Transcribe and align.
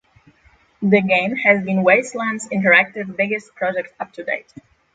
The 0.81 0.99
game 0.99 1.35
has 1.35 1.63
been 1.63 1.83
Wastelands 1.83 2.49
Interactive 2.49 3.15
biggest 3.15 3.53
project 3.53 3.93
up 3.99 4.11
to 4.13 4.23
date. 4.23 4.51